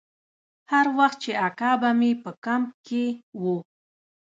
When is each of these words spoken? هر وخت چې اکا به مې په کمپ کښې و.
هر 0.71 0.85
وخت 0.97 1.17
چې 1.23 1.31
اکا 1.47 1.71
به 1.81 1.89
مې 1.99 2.11
په 2.23 2.31
کمپ 2.45 2.69
کښې 2.85 3.05
و. 3.41 3.43